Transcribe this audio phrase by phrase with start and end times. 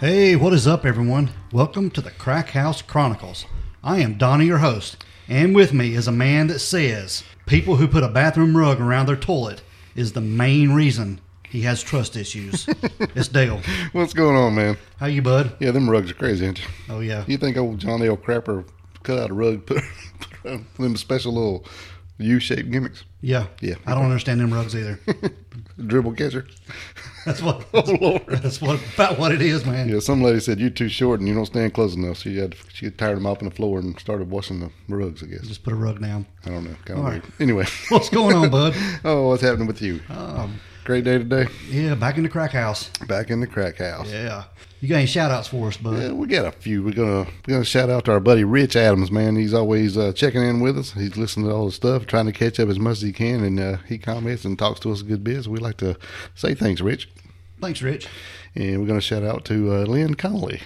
[0.00, 1.30] Hey, what is up, everyone?
[1.50, 3.46] Welcome to the Crack House Chronicles.
[3.82, 7.88] I am Donnie, your host, and with me is a man that says people who
[7.88, 9.60] put a bathroom rug around their toilet
[9.96, 12.68] is the main reason he has trust issues.
[13.16, 13.60] it's Dale.
[13.90, 14.76] What's going on, man?
[15.00, 15.56] How you, bud?
[15.58, 16.68] Yeah, them rugs are crazy, ain't you?
[16.88, 17.24] Oh yeah.
[17.26, 18.64] You think old Johnny old crapper
[19.02, 19.82] cut out a rug, put,
[20.44, 21.64] put them special little
[22.18, 23.04] U-shaped gimmicks?
[23.20, 23.46] Yeah.
[23.60, 23.74] Yeah.
[23.86, 24.98] I don't understand them rugs either.
[25.86, 26.46] Dribble catcher.
[27.24, 27.64] That's what.
[27.74, 28.22] Oh Lord.
[28.26, 29.88] That's what about what it is, man.
[29.88, 32.18] Yeah, some lady said you're too short and you don't stand close enough.
[32.18, 35.22] So you had she got tired of mopping the floor and started washing the rugs.
[35.22, 36.26] I guess Just put a rug down.
[36.46, 36.74] I don't know.
[36.84, 37.22] Kind All of right.
[37.22, 37.32] weird.
[37.40, 38.74] Anyway, What's going on, bud?
[39.04, 40.00] oh, what's happening with you?
[40.08, 41.46] Um, Great day today.
[41.68, 42.88] yeah, back in the crack house.
[43.06, 44.10] Back in the crack house.
[44.10, 44.44] Yeah.
[44.80, 46.00] You got any shout outs for us, bud?
[46.00, 46.84] Yeah, we got a few.
[46.84, 49.34] We're gonna we're gonna shout out to our buddy Rich Adams, man.
[49.34, 50.92] He's always uh, checking in with us.
[50.92, 53.42] He's listening to all the stuff, trying to catch up as much as he can,
[53.42, 55.42] and uh, he comments and talks to us a good bit.
[55.42, 55.96] So we like to
[56.36, 57.08] say thanks, Rich.
[57.60, 58.06] Thanks, Rich.
[58.54, 60.60] And we're gonna shout out to uh, Lynn Connolly.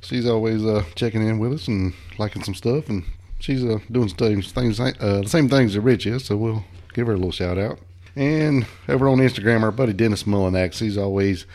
[0.00, 3.02] She's always uh, checking in with us and liking some stuff, and
[3.40, 6.24] she's uh, doing some things, uh, the same things that Rich is.
[6.24, 7.80] So we'll give her a little shout out.
[8.14, 11.46] And over on Instagram, our buddy Dennis Mullinax, he's always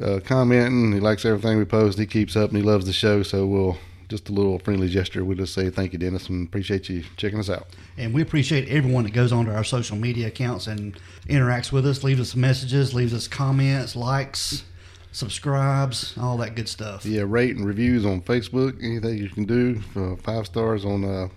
[0.00, 0.92] uh, commenting.
[0.92, 1.98] He likes everything we post.
[1.98, 3.22] He keeps up and he loves the show.
[3.22, 5.24] So we'll just a little friendly gesture.
[5.24, 7.66] We'll just say thank you, Dennis, and appreciate you checking us out.
[7.96, 12.04] And we appreciate everyone that goes onto our social media accounts and interacts with us,
[12.04, 14.64] leaves us messages, leaves us comments, likes,
[15.12, 17.06] subscribes, all that good stuff.
[17.06, 18.82] Yeah, rate and reviews on Facebook.
[18.82, 19.80] Anything you can do.
[19.96, 21.28] Uh, five stars on uh,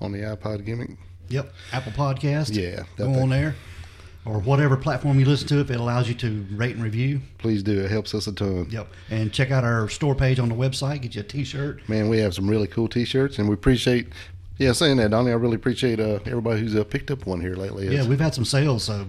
[0.00, 0.90] on the iPod gimmick.
[1.28, 1.52] Yep.
[1.72, 2.54] Apple Podcast.
[2.54, 3.22] Yeah, Go thing.
[3.22, 3.54] on there.
[4.26, 7.20] Or whatever platform you listen to, if it allows you to rate and review.
[7.36, 7.84] Please do.
[7.84, 8.68] It helps us a ton.
[8.70, 8.88] Yep.
[9.10, 11.02] And check out our store page on the website.
[11.02, 11.86] Get you a t shirt.
[11.90, 14.08] Man, we have some really cool T-shirts, and we appreciate.
[14.56, 17.56] Yeah, saying that, Donnie, I really appreciate uh, everybody who's uh, picked up one here
[17.56, 17.88] lately.
[17.88, 19.04] Yeah, we've had some sales, so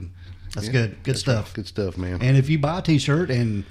[0.54, 1.04] that's yeah, good.
[1.04, 1.54] Good that's stuff.
[1.54, 2.22] Good stuff, man.
[2.22, 3.64] And if you buy a t shirt and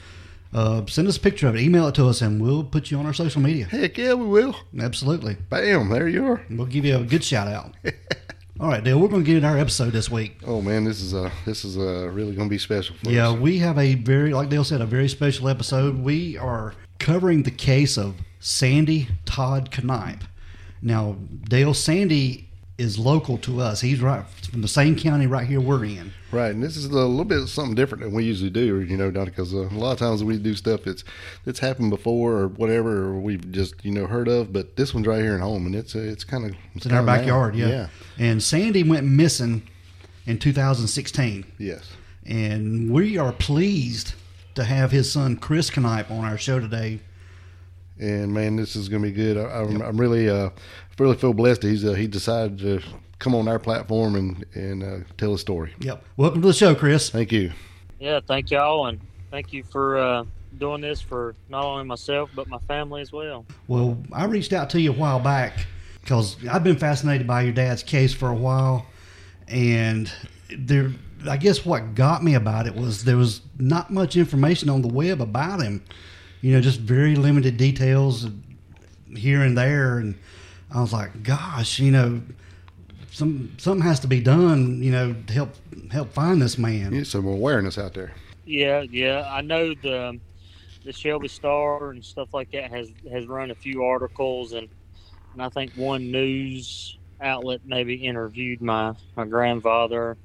[0.52, 2.98] uh, send us a picture of it, email it to us, and we'll put you
[2.98, 3.66] on our social media.
[3.66, 4.54] Heck yeah, we will.
[4.78, 5.36] Absolutely.
[5.50, 6.42] Bam, there you are.
[6.48, 7.74] We'll give you a good shout out.
[8.60, 10.36] All right, Dale, we're going to get in our episode this week.
[10.46, 12.94] Oh man, this is uh this is uh really gonna be special.
[13.02, 13.38] For Yeah, us.
[13.40, 15.98] we have a very, like Dale said, a very special episode.
[15.98, 20.22] We are covering the case of Sandy Todd Canipe.
[20.80, 21.16] Now,
[21.48, 23.80] Dale, Sandy is local to us.
[23.80, 26.12] He's right from the same county right here we're in.
[26.32, 26.52] right.
[26.52, 29.30] And this is a little bit something different than we usually do, you know, Donnie,
[29.30, 31.04] because uh, a lot of times we do stuff that's
[31.44, 34.52] that's happened before or whatever, or we've just you know heard of.
[34.52, 36.92] But this one's right here at home, and it's uh, it's kind of It's in
[36.92, 37.68] our backyard, yeah.
[37.68, 37.86] yeah.
[38.18, 39.62] And Sandy went missing
[40.26, 41.44] in 2016.
[41.58, 41.90] Yes.
[42.26, 44.14] And we are pleased
[44.54, 47.00] to have his son Chris Canipe on our show today.
[47.98, 49.36] And man, this is going to be good.
[49.36, 50.50] I, I'm, I'm really, uh,
[50.98, 51.62] really feel blessed.
[51.62, 52.80] that He's uh, he decided to
[53.18, 55.72] come on our platform and and uh, tell a story.
[55.80, 56.04] Yep.
[56.16, 57.10] Welcome to the show, Chris.
[57.10, 57.52] Thank you.
[57.98, 59.00] Yeah, thank y'all, and
[59.30, 60.24] thank you for uh,
[60.58, 63.46] doing this for not only myself but my family as well.
[63.68, 65.66] Well, I reached out to you a while back
[66.00, 68.86] because I've been fascinated by your dad's case for a while,
[69.48, 70.10] and
[70.50, 70.90] there,
[71.28, 74.88] I guess what got me about it was there was not much information on the
[74.88, 75.82] web about him.
[76.44, 78.26] You know, just very limited details
[79.16, 80.14] here and there, and
[80.70, 82.20] I was like, gosh, you know,
[83.10, 85.54] some something has to be done, you know, to help
[85.90, 86.90] help find this man.
[86.90, 88.12] Get some awareness out there.
[88.44, 90.20] Yeah, yeah, I know the
[90.84, 94.68] the Shelby Star and stuff like that has has run a few articles, and
[95.32, 100.18] and I think one news outlet maybe interviewed my my grandfather,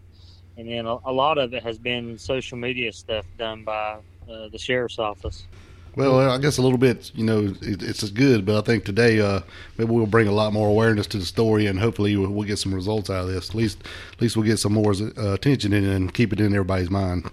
[0.57, 4.49] and then a, a lot of it has been social media stuff done by uh,
[4.49, 5.45] the sheriff's office.
[5.95, 8.85] Well, I guess a little bit, you know, it, it's as good, but I think
[8.85, 9.41] today uh,
[9.77, 12.59] maybe we'll bring a lot more awareness to the story, and hopefully we'll, we'll get
[12.59, 13.49] some results out of this.
[13.49, 13.83] At least,
[14.13, 17.29] at least we'll get some more uh, attention in and keep it in everybody's mind.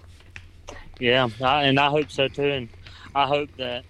[0.99, 2.51] Yeah, I, and I hope so too.
[2.51, 2.69] And
[3.15, 3.85] I hope that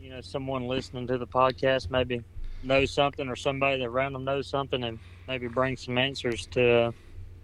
[0.00, 2.22] you know someone listening to the podcast maybe
[2.62, 6.94] knows something, or somebody that around them knows something, and maybe bring some answers to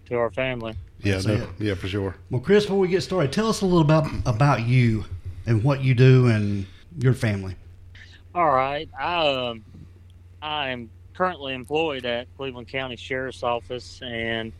[0.05, 0.75] to our family.
[0.99, 2.15] Yeah, no, yeah, for sure.
[2.29, 5.03] Well, Chris, before we get started, tell us a little about about you
[5.45, 6.65] and what you do and
[6.99, 7.55] your family.
[8.35, 9.63] All right, I um,
[10.41, 14.51] I am currently employed at Cleveland County Sheriff's Office, and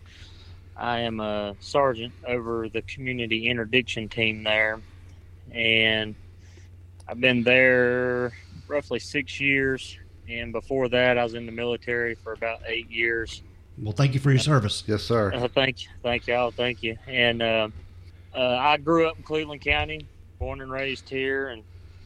[0.78, 4.80] I am a sergeant over the community interdiction team there,
[5.52, 6.16] and
[7.08, 8.34] I've been there
[8.68, 9.98] roughly six years.
[10.30, 13.42] And before that, I was in the military for about eight years.
[13.78, 14.84] Well, thank you for your service.
[14.88, 15.34] Yes, sir.
[15.34, 16.96] Uh, thank you, thank y'all, thank you.
[17.08, 17.68] And uh,
[18.34, 20.08] uh, I grew up in Cleveland County,
[20.40, 21.64] born and raised here, and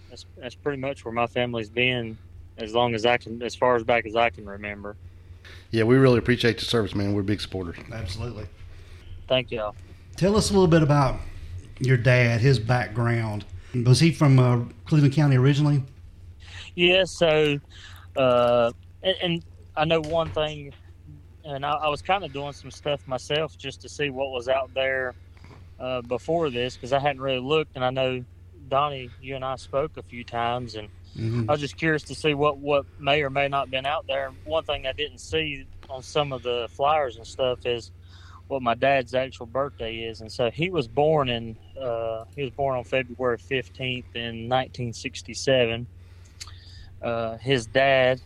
[0.10, 2.18] that's that's pretty much where my family's been
[2.58, 4.96] as long as I can, as far as back as I can remember.
[5.72, 7.14] Yeah, we really appreciate the service, man.
[7.14, 7.78] We're big supporters.
[7.92, 8.46] Absolutely.
[9.28, 9.76] Thank y'all.
[10.16, 11.20] Tell us a little bit about
[11.80, 13.46] your dad, his background,
[13.86, 15.84] Was he from uh, Cleveland County originally?
[16.76, 17.60] Yeah, so,
[18.16, 18.72] uh,
[19.04, 19.44] and, and
[19.76, 20.74] I know one thing,
[21.44, 24.48] and I, I was kind of doing some stuff myself just to see what was
[24.48, 25.14] out there
[25.80, 28.26] uh, before this because I hadn't really looked, and I know
[28.68, 31.48] Donnie, you and I spoke a few times, and Mhm.
[31.48, 34.32] I was just curious to see what what may or may not been out there.
[34.44, 37.92] One thing I didn't see on some of the flyers and stuff is
[38.48, 42.52] what my dad's actual birthday is, and so he was born in uh, he was
[42.52, 45.88] born on February fifteenth in nineteen sixty seven.
[47.02, 48.22] Uh, his dad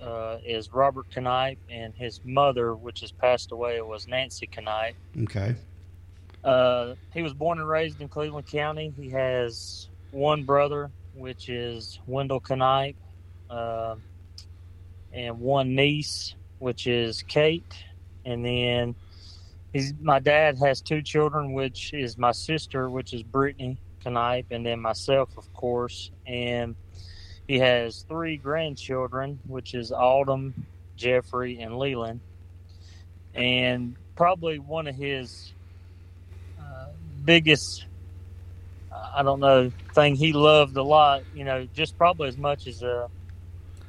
[0.00, 4.94] uh, is Robert Canipe, and his mother, which has passed away, was Nancy Canipe.
[5.22, 5.56] Okay.
[6.46, 8.94] Uh, he was born and raised in Cleveland County.
[8.96, 12.94] He has one brother, which is Wendell Canipe,
[13.50, 13.96] uh,
[15.12, 17.74] and one niece, which is Kate.
[18.24, 18.94] And then
[19.72, 24.64] he's my dad has two children, which is my sister, which is Brittany Canipe, and
[24.64, 26.12] then myself, of course.
[26.28, 26.76] And
[27.48, 30.64] he has three grandchildren, which is Autumn,
[30.94, 32.20] Jeffrey, and Leland.
[33.34, 35.52] And probably one of his
[37.26, 37.84] biggest
[39.14, 41.22] I don't know thing he loved a lot.
[41.34, 43.08] You know, just probably as much as uh,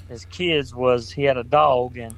[0.09, 2.15] his kids was he had a dog, and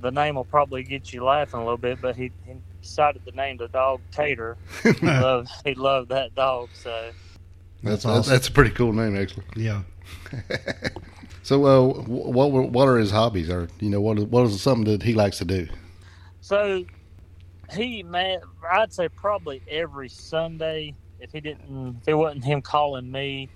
[0.00, 2.00] the name will probably get you laughing a little bit.
[2.00, 4.56] But he, he decided to name the dog Tater.
[4.82, 6.68] He loved he loved that dog.
[6.74, 7.14] So That's
[7.82, 8.32] That's that's, awesome.
[8.32, 9.44] that's a pretty cool name, actually.
[9.56, 9.82] Yeah.
[11.42, 14.60] So, uh, what were- what are his hobbies, or you know, what is, what is
[14.60, 15.68] something that he likes to do?
[16.40, 16.84] so
[17.72, 18.40] he man,
[18.70, 20.96] I'd say probably every Sunday.
[21.18, 23.50] If he didn't, if it wasn't him calling me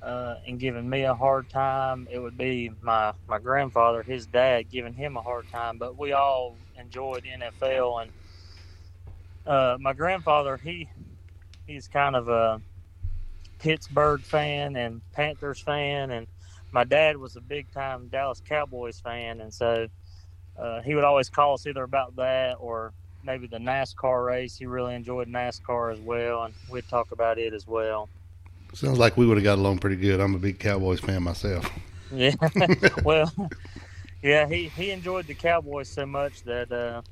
[0.00, 4.70] uh, and giving me a hard time, it would be my my grandfather, his dad,
[4.70, 5.78] giving him a hard time.
[5.78, 8.12] But we all enjoyed NFL, and
[9.46, 10.88] uh, my grandfather, he
[11.66, 12.62] he's kind of a
[13.58, 16.26] Pittsburgh fan and Panthers fan, and
[16.70, 19.88] my dad was a big time Dallas Cowboys fan, and so
[20.56, 22.92] uh, he would always call us either about that or
[23.24, 24.56] maybe the NASCAR race.
[24.56, 28.08] He really enjoyed NASCAR as well, and we'd talk about it as well.
[28.72, 30.20] Sounds like we would have got along pretty good.
[30.20, 31.68] I'm a big Cowboys fan myself.
[32.12, 32.34] Yeah,
[33.04, 33.32] well,
[34.22, 37.02] yeah, he he enjoyed the Cowboys so much that uh,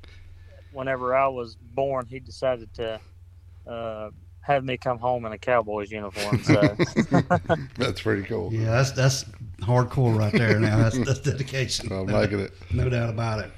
[0.73, 3.01] whenever I was born, he decided to
[3.67, 4.11] uh,
[4.41, 6.43] have me come home in a Cowboys uniform.
[6.43, 6.77] So
[7.77, 8.53] That's pretty cool.
[8.53, 9.25] Yeah, that's that's
[9.61, 10.59] hardcore right there.
[10.59, 11.93] Now that's that's dedication.
[11.93, 12.53] I'm liking it.
[12.73, 13.51] No doubt about it.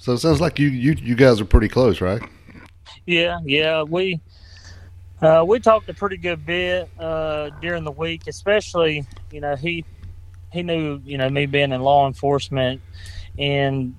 [0.00, 2.22] So it sounds like you you you guys are pretty close, right?
[3.06, 4.20] yeah, yeah, we.
[5.20, 9.84] Uh, we talked a pretty good bit uh, during the week, especially you know he
[10.50, 12.80] he knew you know me being in law enforcement,
[13.38, 13.94] and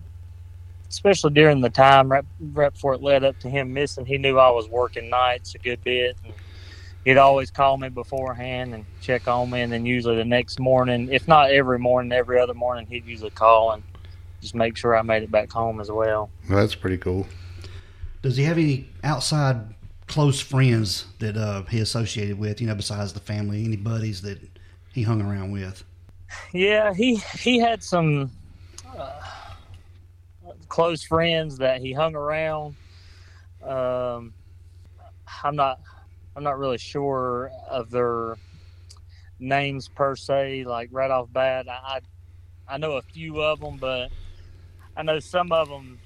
[0.89, 4.39] especially during the time right, right before it led up to him missing, he knew
[4.39, 6.18] I was working nights a good bit.
[6.24, 6.33] And
[7.06, 11.09] he'd always call me beforehand and check on me, and then usually the next morning,
[11.12, 13.83] if not every morning, every other morning, he'd usually call and
[14.42, 16.30] just make sure I made it back home as well.
[16.50, 17.28] Well, that's pretty cool.
[18.22, 19.74] Does he have any outside
[20.08, 22.60] close friends that uh, he associated with?
[22.60, 24.40] You know, besides the family, any buddies that
[24.94, 25.84] he hung around with?
[26.54, 28.32] Yeah, he he had some
[28.98, 29.22] uh,
[30.70, 32.75] close friends that he hung around.
[33.63, 34.34] Um,
[35.44, 35.80] I'm not
[36.36, 38.38] I'm not really sure of their
[39.39, 40.63] names per se.
[40.65, 42.00] Like right off bat, I
[42.68, 44.10] I, I know a few of them, but
[45.01, 46.00] I know some of them.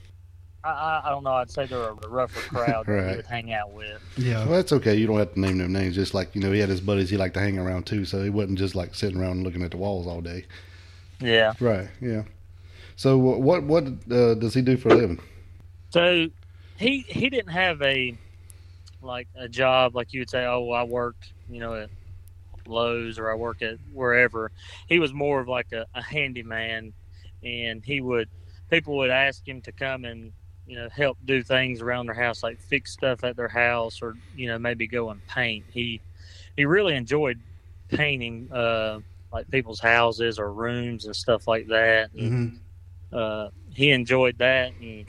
[0.63, 1.33] I, I, I don't know.
[1.33, 4.01] I'd say they're a rougher crowd that he would hang out with.
[4.15, 4.45] Yeah.
[4.45, 4.95] Well, that's okay.
[4.95, 5.95] You don't have to name them names.
[5.95, 8.23] Just like you know, he had his buddies he liked to hang around too, so
[8.23, 10.45] he wasn't just like sitting around looking at the walls all day.
[11.19, 11.55] Yeah.
[11.59, 11.89] Right.
[11.99, 12.23] Yeah.
[12.95, 15.19] So what what uh, does he do for a living?
[15.89, 16.29] So
[16.77, 18.17] he he didn't have a
[19.01, 21.89] like a job like you would say, oh, I worked, you know, at
[22.65, 24.53] Lowe's or I work at wherever.
[24.87, 26.93] He was more of like a, a handyman,
[27.43, 28.29] and he would
[28.69, 30.33] people would ask him to come and
[30.65, 34.15] you know help do things around their house, like fix stuff at their house, or
[34.33, 35.65] you know maybe go and paint.
[35.69, 36.01] He
[36.55, 37.41] he really enjoyed
[37.89, 38.49] painting.
[38.51, 38.99] Uh,
[39.31, 42.13] like people's houses or rooms and stuff like that.
[42.13, 42.47] And, hmm
[43.11, 45.07] uh, he enjoyed that, and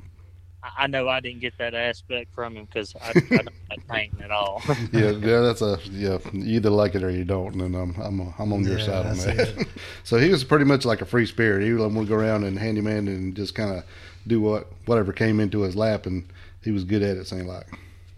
[0.77, 3.87] I, I know I didn't get that aspect from him because I, I don't like
[3.89, 4.63] painting at all.
[4.93, 6.19] yeah, yeah, that's a yeah.
[6.33, 9.07] You either like it or you don't, and I'm I'm I'm on your Yeah, side
[9.07, 9.67] on that.
[10.05, 11.63] so he was pretty much like a free spirit.
[11.63, 13.85] He would go around and handyman and just kind of
[14.27, 16.25] do what whatever came into his lap, and
[16.63, 17.27] he was good at it.
[17.27, 17.67] Saying like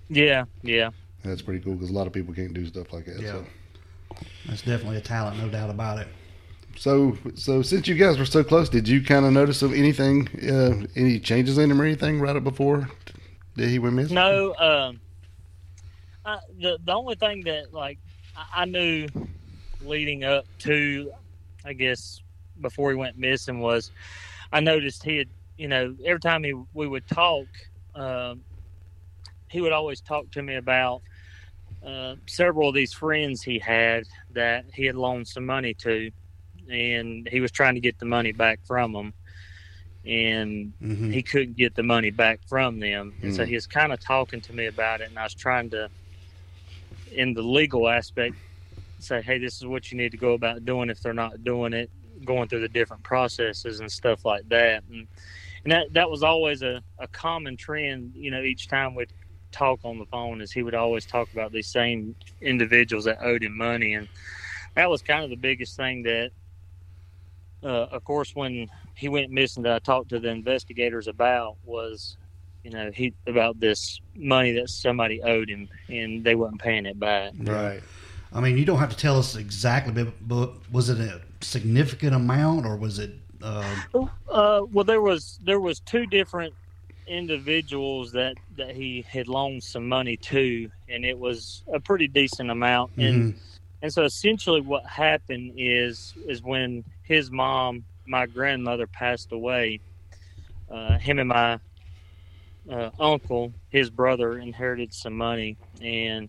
[0.09, 0.91] yeah, yeah,
[1.25, 3.21] that's pretty cool because a lot of people can't do stuff like that.
[3.21, 3.33] Yeah.
[3.33, 3.47] So.
[4.47, 6.09] That's definitely a talent, no doubt about it.
[6.79, 10.29] So, so since you guys were so close, did you kind of notice of anything,
[10.49, 12.89] uh, any changes in him or anything right up before
[13.57, 14.15] that he went missing?
[14.15, 14.55] no.
[14.55, 15.01] Um,
[16.25, 17.99] I, the the only thing that like
[18.37, 19.09] I- I knew
[19.85, 21.11] leading up to,
[21.65, 22.23] I guess,
[22.61, 23.91] before he went missing was,
[24.53, 27.47] I noticed he had, you know, every time he we would talk,
[27.97, 28.43] um,
[29.51, 31.03] he would always talk to me about
[31.85, 36.11] uh, several of these friends he had that he had loaned some money to,
[36.71, 39.15] and he was trying to get the money back from them,
[40.05, 41.13] and Mhm.
[41.13, 43.49] he couldn't get the money back from them, and so Mm.
[43.49, 45.91] he was kind of talking to me about it, and I was trying to,
[47.11, 48.37] in the legal aspect,
[49.01, 51.73] say, hey, this is what you need to go about doing if they're not doing
[51.73, 51.91] it,
[52.25, 55.09] going through the different processes and stuff like that, and
[55.65, 59.13] and that that was always a, a common trend, you know, each time we'd
[59.53, 63.43] talk on the phone, is he would always talk about these same individuals that owed
[63.45, 64.09] him money, and
[64.77, 66.33] that was kind of the biggest thing that.
[67.63, 72.17] Uh, of course, when he went missing, that I talked to the investigators about was,
[72.63, 76.99] you know, he about this money that somebody owed him, and they wasn't paying it
[76.99, 77.33] back.
[77.39, 77.83] Right.
[78.33, 82.15] I mean, you don't have to tell us exactly, but, but was it a significant
[82.15, 83.13] amount or was it?
[83.43, 83.77] Uh,
[84.29, 86.53] Uh, well, there was there was two different
[87.07, 92.51] individuals that that he had loaned some money to, and it was a pretty decent
[92.51, 92.93] amount.
[92.97, 93.39] And mhm.
[93.83, 99.81] and so essentially, what happened is is when his mom, my grandmother, passed away.
[100.71, 101.59] Uh, him and my
[102.71, 106.29] uh, uncle, his brother, inherited some money, and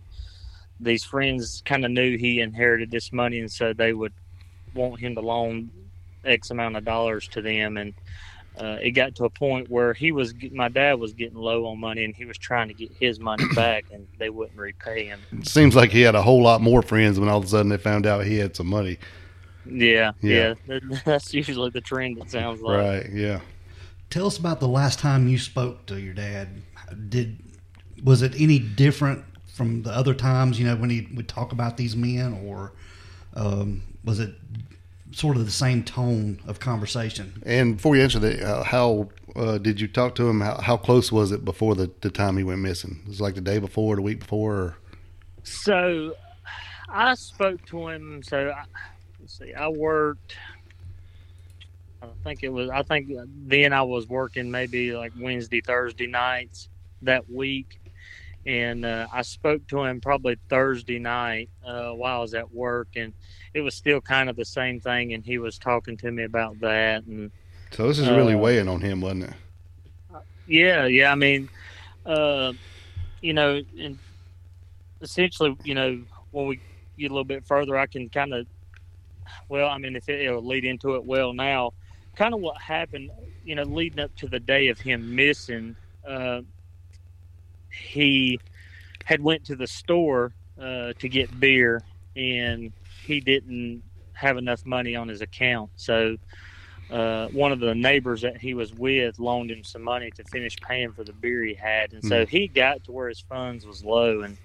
[0.80, 4.14] these friends kind of knew he inherited this money, and so they would
[4.74, 5.70] want him to loan
[6.24, 7.92] X amount of dollars to them, and
[8.58, 11.78] uh, it got to a point where he was, my dad was getting low on
[11.78, 15.20] money, and he was trying to get his money back, and they wouldn't repay him.
[15.32, 17.68] It seems like he had a whole lot more friends when all of a sudden
[17.68, 18.98] they found out he had some money.
[19.70, 20.54] Yeah, Yeah.
[20.66, 22.18] yeah, that's usually the trend.
[22.18, 22.78] It sounds like.
[22.78, 23.10] Right.
[23.12, 23.40] Yeah.
[24.10, 26.48] Tell us about the last time you spoke to your dad.
[27.08, 27.38] Did
[28.02, 30.58] was it any different from the other times?
[30.58, 32.72] You know, when he would talk about these men, or
[33.34, 34.34] um, was it
[35.12, 37.42] sort of the same tone of conversation?
[37.44, 40.40] And before you answer that, uh, how uh, did you talk to him?
[40.40, 43.02] How, how close was it before the, the time he went missing?
[43.06, 44.54] Was it like the day before, the week before?
[44.54, 44.76] Or?
[45.42, 46.14] So
[46.88, 48.22] I spoke to him.
[48.22, 48.64] So I,
[49.30, 50.36] let's see, I worked.
[52.02, 52.70] I think it was.
[52.70, 53.10] I think
[53.46, 56.68] then I was working maybe like Wednesday, Thursday nights
[57.02, 57.78] that week,
[58.46, 62.88] and uh, I spoke to him probably Thursday night uh, while I was at work,
[62.96, 63.12] and
[63.52, 65.12] it was still kind of the same thing.
[65.12, 67.30] And he was talking to me about that, and
[67.70, 69.34] So this is really Uh, weighing on him, wasn't it?
[70.46, 71.12] Yeah, yeah.
[71.12, 71.48] I mean,
[72.06, 72.54] uh,
[73.20, 73.98] you know, and
[75.02, 76.60] essentially, you know, when we
[76.98, 78.46] get a little bit further, I can kind of,
[79.48, 81.72] well, I mean, if it, it'll lead into it well now,
[82.16, 83.10] kind of what happened,
[83.44, 86.40] you know, leading up to the day of him missing, uh,
[87.70, 88.38] he
[89.04, 91.82] had went to the store uh, to get beer,
[92.16, 92.72] and
[93.04, 93.82] he didn't
[94.12, 96.16] have enough money on his account, so
[96.90, 100.56] uh, one of the neighbors that he was with loaned him some money to finish
[100.56, 103.84] paying for the beer he had, and so he got to where his funds was
[103.84, 104.36] low, and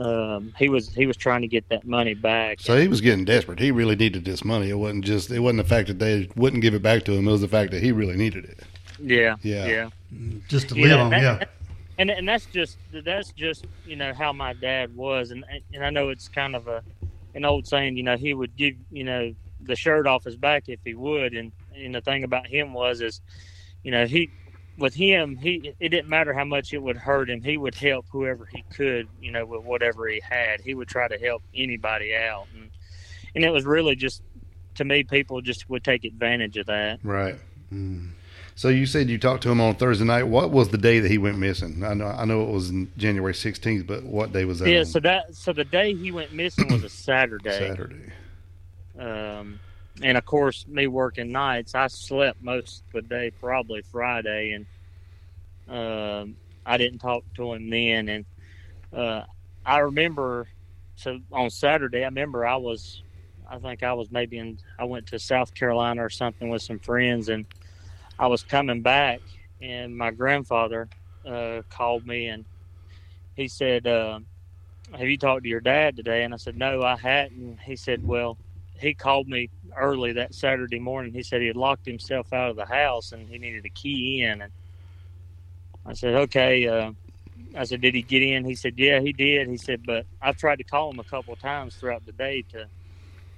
[0.00, 2.60] um, he was he was trying to get that money back.
[2.60, 3.58] So he was getting desperate.
[3.58, 4.70] He really needed this money.
[4.70, 7.28] It wasn't just it wasn't the fact that they wouldn't give it back to him.
[7.28, 8.60] It was the fact that he really needed it.
[9.00, 9.66] yeah, Yeah.
[9.66, 9.88] yeah,
[10.48, 11.44] Just to Yeah, live on, that- yeah.
[11.98, 15.44] and and that's just that's just you know how my dad was, and
[15.74, 16.82] and I know it's kind of a
[17.34, 17.96] an old saying.
[17.96, 19.34] You know, he would give you know
[19.64, 23.00] the shirt off his back if he would, and and the thing about him was
[23.02, 23.20] is,
[23.82, 24.30] you know, he
[24.78, 28.06] with him he it didn't matter how much it would hurt him, he would help
[28.10, 30.60] whoever he could, you know, with whatever he had.
[30.60, 32.70] He would try to help anybody out, and
[33.34, 34.22] and it was really just
[34.76, 37.00] to me, people just would take advantage of that.
[37.02, 37.36] Right.
[37.72, 38.10] Mm.
[38.54, 40.24] So you said you talked to him on Thursday night.
[40.24, 41.82] What was the day that he went missing?
[41.84, 44.68] I know I know it was January 16th, but what day was that?
[44.68, 44.84] Yeah, on?
[44.84, 47.50] so that so the day he went missing was a Saturday.
[47.50, 48.12] Saturday.
[48.98, 49.58] Um,
[50.00, 54.66] and of course, me working nights, I slept most of the day, probably Friday, and
[55.68, 58.08] um, I didn't talk to him then.
[58.08, 58.26] And
[58.96, 59.24] uh,
[59.66, 60.48] I remember,
[60.94, 63.02] so on Saturday, I remember I was,
[63.50, 66.78] I think I was maybe in, I went to South Carolina or something with some
[66.78, 67.46] friends, and
[68.18, 69.20] I was coming back,
[69.60, 70.88] and my grandfather
[71.26, 72.46] uh, called me, and
[73.34, 74.20] he said, uh,
[74.92, 78.06] "Have you talked to your dad today?" And I said, "No, I hadn't." He said,
[78.06, 78.38] "Well."
[78.82, 81.12] He called me early that Saturday morning.
[81.12, 84.22] He said he had locked himself out of the house and he needed a key
[84.22, 84.42] in.
[84.42, 84.52] And
[85.86, 86.66] I said, okay.
[86.66, 86.92] Uh,
[87.56, 88.44] I said, did he get in?
[88.44, 89.48] He said, yeah, he did.
[89.48, 92.44] He said, but I've tried to call him a couple of times throughout the day
[92.50, 92.66] to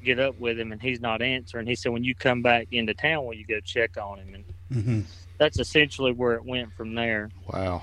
[0.03, 1.67] get up with him, and he's not answering.
[1.67, 4.35] He said, when you come back into town, will you go check on him?
[4.35, 5.01] And hmm
[5.39, 7.29] that's essentially where it went from there.
[7.53, 7.83] Wow.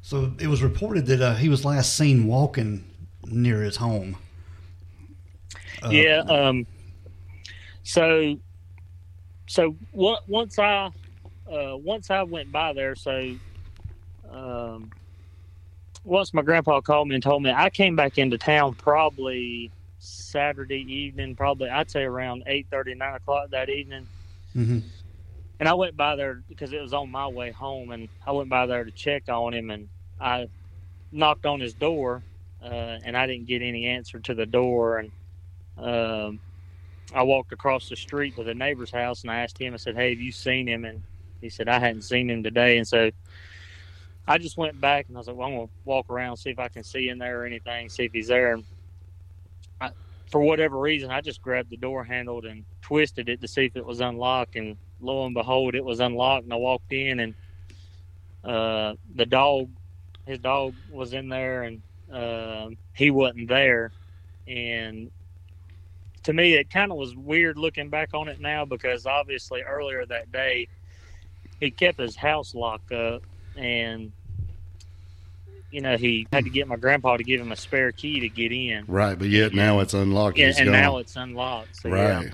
[0.00, 2.84] So it was reported that uh, he was last seen walking
[3.26, 4.16] near his home.
[5.82, 6.22] Uh, yeah.
[6.28, 6.66] Um.
[7.88, 8.36] So,
[9.48, 10.20] so what?
[10.26, 10.90] Once I,
[11.50, 13.34] uh, once I went by there, so,
[14.30, 14.90] um,
[16.04, 20.84] once my grandpa called me and told me I came back into town probably Saturday
[20.86, 24.10] evening, probably I'd say around eight thirty, nine o'clock that evening.
[24.54, 24.82] mhm.
[25.58, 28.50] And I went by there because it was on my way home, and I went
[28.50, 29.88] by there to check on him, and
[30.20, 30.48] I
[31.10, 32.22] knocked on his door,
[32.62, 35.12] uh, and I didn't get any answer to the door, and
[35.78, 36.40] um,
[37.14, 39.96] I walked across the street to the neighbor's house, and I asked him, I said,
[39.96, 41.02] "Hey, have you seen him?" And
[41.40, 43.10] he said, "I hadn't seen him today," and so
[44.26, 46.58] I just went back, and I was like, "Well, I'm gonna walk around, see if
[46.58, 48.64] I can see in there or anything, see if he's there." And
[49.80, 49.90] I,
[50.30, 53.76] for whatever reason, I just grabbed the door handle and twisted it to see if
[53.76, 56.44] it was unlocked, and lo and behold, it was unlocked.
[56.44, 57.34] And I walked in, and
[58.44, 59.70] uh, the dog,
[60.26, 63.92] his dog, was in there, and uh, he wasn't there.
[64.46, 65.10] And
[66.28, 70.04] to me, it kind of was weird looking back on it now because obviously earlier
[70.04, 70.68] that day,
[71.58, 73.22] he kept his house locked up,
[73.56, 74.12] and
[75.70, 78.28] you know he had to get my grandpa to give him a spare key to
[78.28, 78.84] get in.
[78.86, 80.36] Right, but yet now it's unlocked.
[80.36, 80.72] Yeah, and gone.
[80.72, 81.76] now it's unlocked.
[81.76, 82.18] So, yeah.
[82.18, 82.32] right.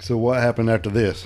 [0.00, 1.24] So what happened after this?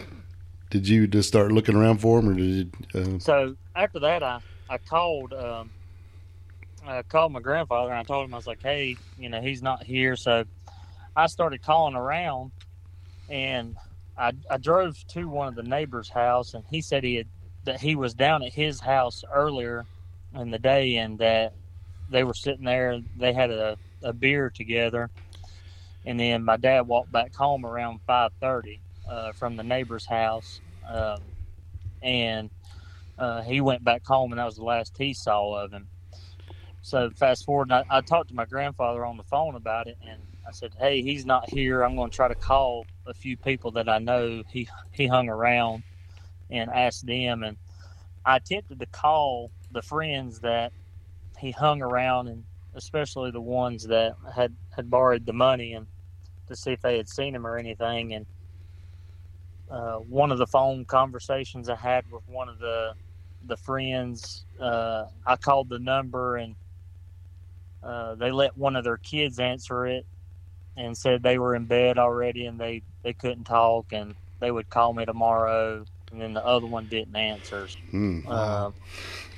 [0.68, 2.70] Did you just start looking around for him, or did you?
[3.00, 5.70] Uh, So after that, I I called um,
[6.86, 9.62] I called my grandfather and I told him I was like, hey, you know, he's
[9.62, 10.16] not here.
[10.16, 10.44] So
[11.16, 12.52] I started calling around,
[13.28, 13.76] and
[14.18, 17.28] I I drove to one of the neighbors' house, and he said he had
[17.64, 19.86] that he was down at his house earlier
[20.34, 21.54] in the day, and that
[22.08, 23.00] they were sitting there.
[23.16, 25.10] They had a, a beer together,
[26.04, 30.62] and then my dad walked back home around five thirty uh, from the neighbor's house,
[30.88, 31.34] um,
[32.02, 32.50] and
[33.18, 35.88] uh, he went back home, and that was the last he saw of him.
[36.82, 40.23] So fast forward, I, I talked to my grandfather on the phone about it, and
[40.50, 41.84] I said, "Hey, he's not here.
[41.84, 45.30] I'm going to try to call a few people that I know." He he hung
[45.30, 45.84] around
[46.50, 47.58] and asked them, and
[48.25, 50.73] I attempted to call the friends that
[51.39, 55.89] he hung around, and especially the ones that had had borrowed the money, and
[56.49, 58.15] to see if they had seen him or anything.
[58.15, 58.26] And
[59.71, 62.95] uh, one of the phone conversations I had with one of the
[63.47, 66.56] the friends, uh, I called the number and
[67.82, 70.06] uh, they let one of their kids answer it
[70.80, 74.69] and said they were in bed already and they, they couldn't talk and they would
[74.71, 75.84] call me tomorrow.
[76.10, 77.69] And then the other one didn't answer.
[77.90, 78.73] hmm, Uh,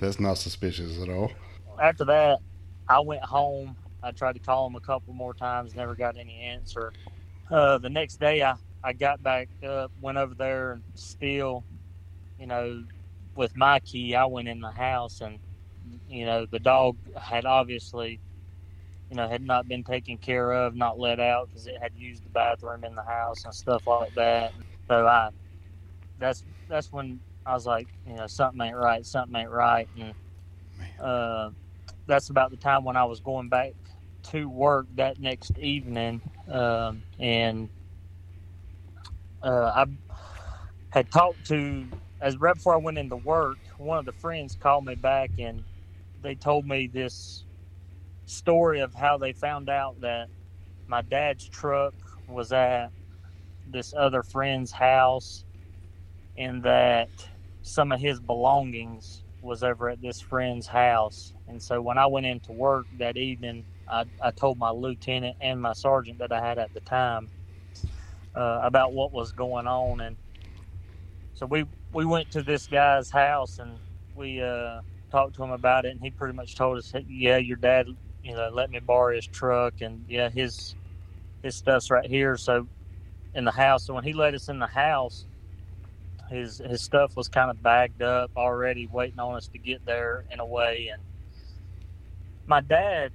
[0.01, 1.33] that's not suspicious at all.
[1.81, 2.41] after that,
[2.89, 3.77] I went home.
[4.03, 6.93] I tried to call him a couple more times, never got any answer.
[7.51, 11.65] Uh, the next day, I, I got back up, went over there, and still,
[12.39, 12.85] you know,
[13.37, 15.39] with my key, I went in the house, and
[16.09, 18.21] you know, the dog had obviously,
[19.13, 22.25] you know, had not been taken care of, not let out because it had used
[22.25, 24.55] the bathroom in the house and stuff like that.
[24.91, 25.33] So I,
[26.19, 30.15] that's that's when I was like, you know, something ain't right, something ain't right, and
[31.01, 31.51] uh,
[32.07, 33.73] that's about the time when I was going back
[34.31, 37.71] to work that next evening, um, and
[39.43, 39.87] uh, I
[40.91, 43.59] had talked to as right before I went into work.
[43.79, 45.67] One of the friends called me back, and
[46.21, 47.47] they told me this
[48.33, 50.29] story of how they found out that
[50.87, 51.95] my dad's truck
[52.27, 52.91] was at
[53.67, 55.45] this other friend's house,
[56.37, 57.11] and that
[57.63, 61.35] some of his belongings was over at this friend's house.
[61.47, 65.61] And so when I went into work that evening, I, I told my lieutenant and
[65.61, 67.31] my sergeant that I had at the time
[68.37, 70.01] uh, about what was going on.
[70.01, 70.19] And
[71.35, 73.81] so we, we went to this guy's house and
[74.15, 75.93] we uh, talked to him about it.
[75.93, 77.87] And he pretty much told us, yeah, your dad,
[78.23, 79.81] you know, let me borrow his truck.
[79.81, 80.75] And yeah, his,
[81.43, 82.37] his stuff's right here.
[82.37, 82.67] So
[83.35, 83.85] in the house.
[83.85, 85.25] So when he let us in the house,
[86.31, 90.25] his his stuff was kind of bagged up already, waiting on us to get there
[90.31, 90.91] in a way.
[90.93, 91.03] And
[92.47, 93.13] my dad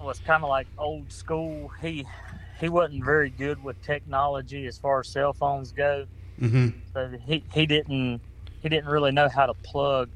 [0.00, 1.68] was kind of like old school.
[1.80, 2.06] He
[2.60, 6.06] he wasn't very good with technology as far as cell phones go.
[6.40, 6.68] Mm-hmm.
[6.94, 8.20] So he he didn't
[8.62, 10.08] he didn't really know how to plug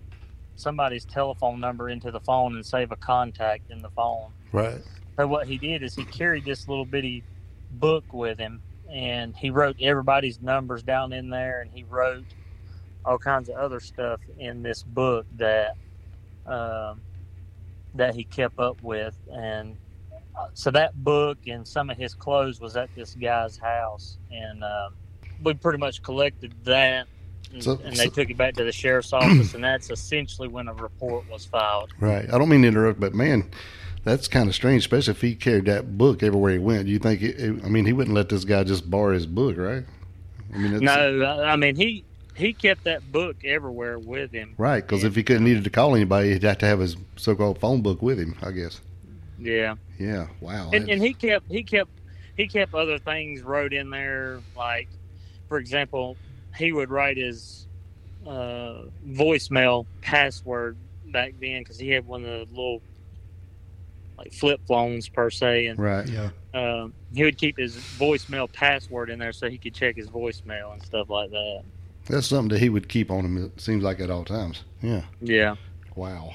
[0.56, 4.32] somebody's telephone number into the phone and save a contact in the phone.
[4.52, 4.82] Right.
[5.18, 7.24] So what he did is he carried this little bitty
[7.70, 12.26] book with him, and he wrote everybody's numbers down in there, and he wrote
[13.04, 15.76] all kinds of other stuff in this book that
[16.46, 17.02] um,
[17.94, 19.76] that he kept up with, and
[20.38, 24.64] uh, so that book and some of his clothes was at this guy's house, and
[24.64, 24.88] uh,
[25.42, 27.06] we pretty much collected that.
[27.52, 27.86] And, So- mm-hmm.
[27.88, 30.74] and they so- took it back to the sheriff's office, and that's essentially when a
[30.74, 31.90] report was filed.
[32.00, 32.24] Right.
[32.32, 33.44] I don't mean to interrupt, but man,
[34.04, 36.88] That's kind of strange, especially if he carried that book everywhere he went.
[36.88, 37.22] You think?
[37.22, 39.84] It, it- I mean, he wouldn't let this guy just borrow his book, right?
[40.52, 44.54] I mean, No, I I mean he he kept that book everywhere with him.
[44.58, 44.80] right?
[44.84, 47.80] Because if he couldn't needed to call anybody, he'd have to have his so-called phone
[47.82, 48.34] book with him.
[48.42, 48.80] I guess.
[49.38, 50.26] Yeah, Yeah.
[50.40, 50.70] Wow.
[50.72, 51.90] and, and he kept he kept
[52.36, 54.88] he kept other things wrote in there, like
[55.48, 56.16] for example,
[56.56, 57.66] he would write his
[58.26, 62.82] uh, voicemail password back then because he had one of the little
[64.18, 66.08] like flip phones per se, and right.
[66.08, 66.30] Yeah.
[66.54, 70.72] um, he would keep his voicemail password in there so he could check his voicemail
[70.72, 71.62] and stuff like that.
[72.08, 73.44] That's something that he would keep on him.
[73.44, 74.64] It seems like at all times.
[74.80, 75.02] Yeah.
[75.20, 75.56] Yeah.
[75.94, 76.34] Wow.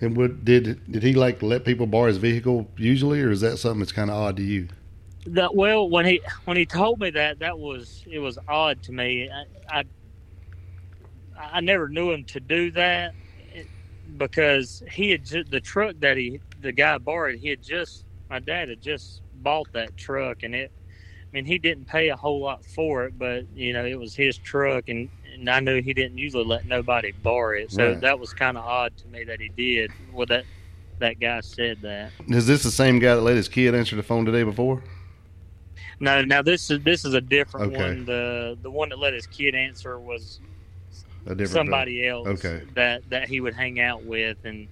[0.00, 3.56] And would did did he like let people borrow his vehicle usually, or is that
[3.58, 4.68] something that's kind of odd to you?
[5.26, 8.92] That well, when he when he told me that, that was it was odd to
[8.92, 9.28] me.
[9.30, 9.84] I I,
[11.40, 13.12] I never knew him to do that
[13.54, 13.64] eh,
[14.16, 17.38] because he had ju- the truck that he the guy borrowed.
[17.38, 20.72] He had just my dad had just bought that truck, and it.
[21.32, 24.14] I mean, he didn't pay a whole lot for it, but you know, it was
[24.14, 27.72] his truck, and and I knew he didn't usually let nobody borrow it.
[27.72, 28.00] So Right.
[28.00, 29.90] that was kind of odd to me that he did.
[30.12, 30.44] Well, that
[31.00, 32.12] that guy said that.
[32.28, 34.82] Is this the same guy that let his kid answer the phone today before?
[36.00, 37.76] No, now this is this is a different Okay.
[37.78, 38.04] one.
[38.04, 40.40] The the one that let his kid answer was
[41.26, 42.62] A different somebody else Okay.
[42.74, 44.68] that that he would hang out with, and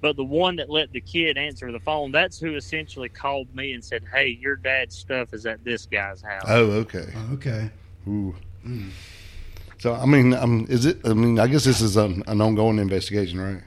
[0.00, 3.72] but the one that let the kid answer the phone, that's who essentially called me
[3.72, 7.06] and said, "Hey, your dad's stuff is at this guy's house." Oh, okay.
[7.34, 7.70] Okay.
[8.08, 8.34] Ooh.
[8.66, 8.90] Mm.
[9.78, 10.98] So I mean, um, is it?
[11.04, 13.62] I mean, I guess this is an, an ongoing investigation, right?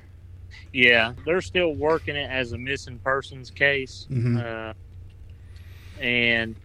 [0.73, 4.43] Yeah, they're still working it as a missing persons case, Mhm.
[4.43, 4.73] uh,
[5.99, 6.55] and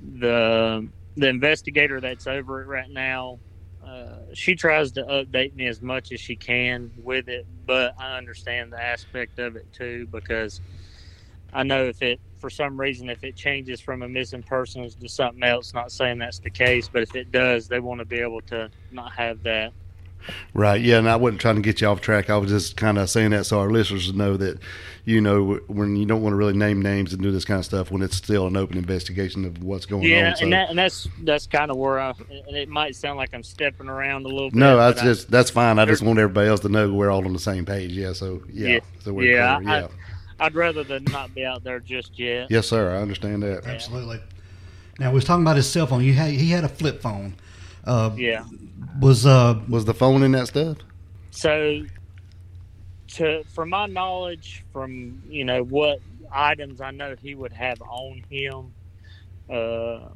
[0.00, 3.38] the the investigator that's over it right now,
[3.84, 8.18] uh, she tries to update me as much as she can with it, but I
[8.18, 10.60] understand the aspect of it too because
[11.52, 15.08] I know if it for some reason if it changes from a missing persons to
[15.08, 18.20] something else, not saying that's the case, but if it does, they want to be
[18.20, 19.72] able to not have that.
[20.54, 20.80] Right.
[20.80, 20.98] Yeah.
[20.98, 22.30] And I wasn't trying to get you off track.
[22.30, 24.58] I was just kind of saying that so our listeners know that,
[25.04, 27.64] you know, when you don't want to really name names and do this kind of
[27.64, 30.36] stuff when it's still an open investigation of what's going Yeah, on.
[30.36, 30.42] So.
[30.44, 32.12] and that and that's that's kind of where I.
[32.48, 34.58] It might sound like I'm stepping around a little bit.
[34.58, 35.78] no, but that's I- just that's fine.
[35.78, 37.92] I just want everybody else to know we're all on the same page.
[37.92, 38.12] Yeah.
[38.14, 38.68] So yeah.
[38.68, 38.80] Yeah.
[39.00, 39.68] So we're Yeah, clear.
[39.70, 39.88] I- yeah.
[40.38, 42.50] I'd rather than not be out there just yet.
[42.50, 42.94] yes, sir.
[42.94, 43.64] I understand that.
[43.66, 44.20] Absolutely.
[44.98, 46.02] Now we was talking about his cell phone.
[46.02, 47.34] You had he had a flip phone.
[47.84, 48.44] Uh, Yeah.
[49.00, 50.78] Was uh Was the phone in that stuff?
[51.30, 51.84] So,
[53.08, 56.00] to from my knowledge, from you know what
[56.32, 58.72] items I know he would have on him,
[59.50, 60.08] uh,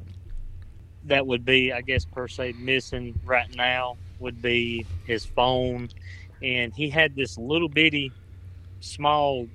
[1.05, 5.89] that would be, I guess, per se missing right now would be his phone,
[6.41, 8.11] and he had this little bitty,
[8.79, 9.47] small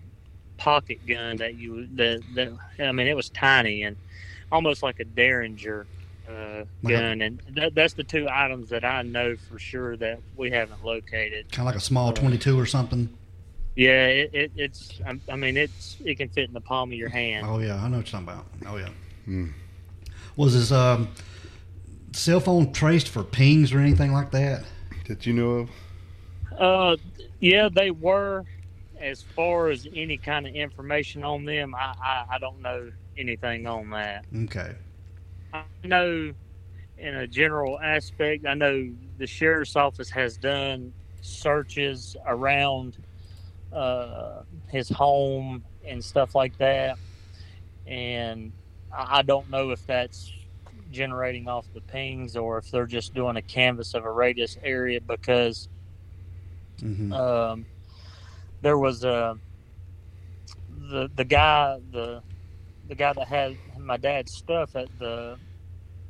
[0.57, 3.97] pocket gun that you that that I mean it was tiny and
[4.51, 5.87] almost like a Derringer.
[6.29, 10.51] Uh, gun and that, that's the two items that I know for sure that we
[10.51, 11.53] haven't located.
[11.53, 13.09] kind of like a small twenty two or something?
[13.77, 15.01] Yeah, it, it, it's.
[15.07, 15.97] I- I mean, it's.
[16.05, 17.47] It can fit in the palm of your hand.
[17.49, 18.47] Oh yeah, I know what you're talking about.
[18.67, 18.89] Oh yeah.
[19.27, 19.47] Hmm.
[20.37, 21.09] Was his um,
[22.13, 24.65] cell phone traced for pings or anything like that?
[25.09, 25.71] That you know of?
[26.59, 26.97] Uh,
[27.41, 28.45] yeah, they were.
[28.99, 33.67] As far as any kind of information on them, I, I, I don't know anything
[33.67, 34.25] on that.
[34.45, 34.75] Okay.
[35.53, 36.33] I know,
[36.97, 42.99] in a general aspect, I know the sheriff's office has done searches around
[43.73, 46.99] uh, his home and stuff like that,
[47.87, 48.53] and
[48.97, 50.33] I don't know if that's
[50.91, 55.01] generating off the pings or if they're just doing a canvas of a radius area
[55.01, 55.69] because
[56.81, 57.67] hmm um,
[58.61, 59.39] there was a
[60.69, 62.23] the the guy the
[62.89, 65.39] the guy that had my dad's stuff at the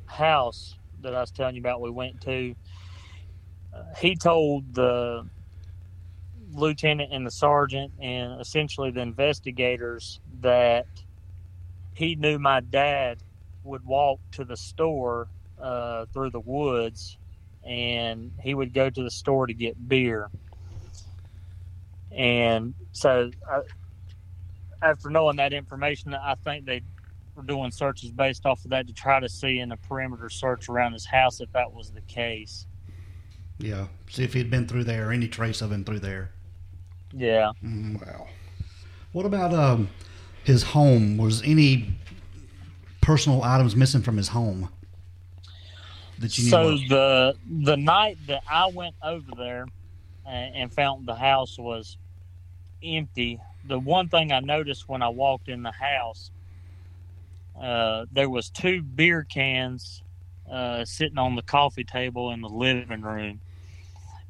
[0.05, 2.55] house that I was telling you about we went to
[3.73, 5.29] uh, he told the
[6.51, 10.87] lieutenant and the sergeant and essentially the investigators that
[11.93, 13.19] he knew my dad
[13.63, 15.29] would walk to the store
[15.61, 17.17] uh, through the woods
[17.63, 20.29] and he would go to the store to get beer.
[22.11, 23.61] And so, I,
[24.81, 26.81] after knowing that information, I think they
[27.35, 30.69] were doing searches based off of that to try to see in a perimeter search
[30.69, 32.65] around his house if that was the case.
[33.59, 33.87] Yeah.
[34.09, 36.31] See if he'd been through there, any trace of him through there.
[37.11, 37.51] Yeah.
[37.63, 38.05] Mhm.
[38.05, 38.27] Wow.
[39.13, 39.89] What about um,
[40.43, 41.17] his home?
[41.17, 41.97] Was any
[43.01, 44.69] personal items missing from his home
[46.19, 46.79] that you So of?
[46.89, 49.65] the the night that I went over there
[50.25, 51.97] and, and found the house was
[52.83, 56.31] empty, the one thing I noticed when I walked in the house,
[57.59, 60.01] uh, there was two beer cans
[60.49, 63.41] uh, sitting on the coffee table in the living room,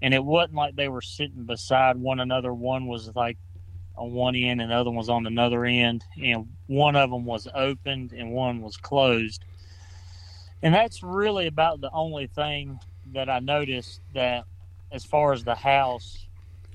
[0.01, 2.53] and it wasn't like they were sitting beside one another.
[2.53, 3.37] One was like
[3.95, 7.25] on one end, and the other one was on another end, and one of them
[7.25, 9.43] was opened and one was closed.
[10.61, 12.79] And that's really about the only thing
[13.13, 14.45] that I noticed that,
[14.91, 16.25] as far as the house,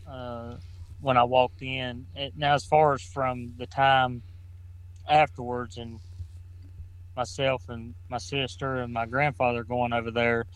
[0.09, 0.55] uh,
[1.03, 2.07] when I walked in.
[2.15, 4.23] It, now, as far as from the time
[5.09, 6.01] afterwards, and
[7.17, 10.47] myself and my sister and my grandfather going over there,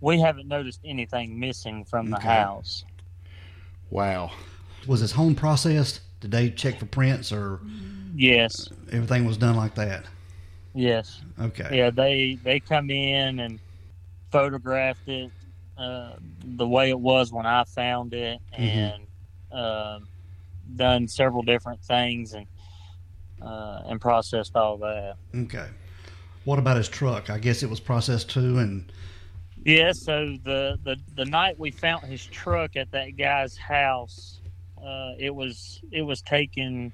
[0.00, 2.28] we haven't noticed anything missing from the Okay.
[2.28, 2.84] house.
[3.90, 4.32] Wow.
[4.86, 6.00] Was his home processed?
[6.20, 7.60] Did they check for prints or
[8.14, 10.04] Yes, everything was done like that?
[10.74, 11.76] yes, Okay.
[11.76, 11.90] yeah.
[11.90, 13.58] They they come in and
[14.30, 15.32] photographed it
[15.76, 16.12] uh,
[16.44, 19.06] the way it was when I found it, and
[19.52, 20.08] um
[20.76, 22.46] done several different things and
[23.40, 25.16] uh, and processed all that.
[25.34, 25.68] Okay.
[26.44, 27.30] What about his truck?
[27.30, 28.92] I guess it was processed too, and
[29.64, 34.40] Yeah, so the, the, the night we found his truck at that guy's house,
[34.82, 36.92] uh, it was it was taken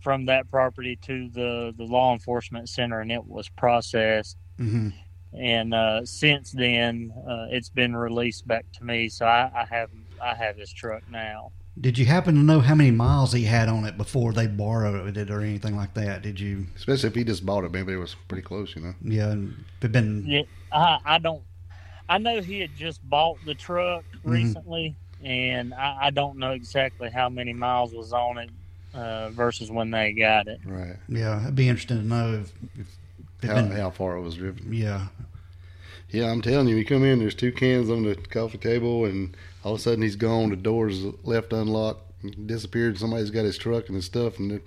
[0.00, 4.36] from that property to the, the law enforcement center and it was processed.
[4.58, 4.92] mhm.
[5.32, 9.08] And uh, since then, uh, it's been released back to me.
[9.08, 11.52] So I, I have I have his truck now.
[11.80, 15.16] Did you happen to know how many miles he had on it before they borrowed
[15.16, 16.22] it or anything like that?
[16.22, 16.66] Did you?
[16.76, 18.94] Especially if he just bought it, maybe it was pretty close, you know.
[19.02, 19.34] Yeah,
[19.82, 20.24] it been.
[20.26, 21.42] Yeah, I, I don't.
[22.08, 24.30] I know he had just bought the truck Mhm.
[24.30, 28.50] recently, and I, I don't know exactly how many miles was on it
[28.94, 30.60] uh, versus when they got it.
[30.64, 30.96] Right.
[31.08, 33.70] Yeah, it'd be interesting to know if, if How, been.
[33.72, 34.72] how far it was driven.
[34.72, 35.08] Yeah,
[36.10, 39.36] Yeah, I'm telling you, you come in, there's two cans on the coffee table, and
[39.62, 40.50] all of a sudden he's gone.
[40.50, 42.02] The door's left unlocked,
[42.46, 42.98] disappeared.
[42.98, 44.60] Somebody's got his truck and his stuff, and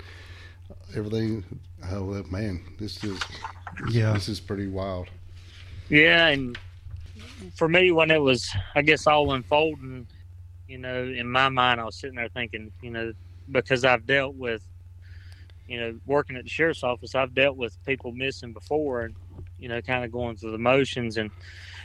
[0.95, 1.43] everything.
[1.89, 3.19] Oh man, this is
[3.89, 5.09] yeah, this is pretty wild.
[5.89, 6.57] Yeah, and
[7.55, 10.07] for me, when it was, I guess, all unfolding,
[10.67, 13.13] you know, in my mind, I was sitting there thinking, you know,
[13.51, 14.61] because I've dealt with,
[15.67, 19.15] you know, working at the sheriff's office, I've dealt with people missing before, and
[19.61, 21.31] you know, kind of going through the motions, and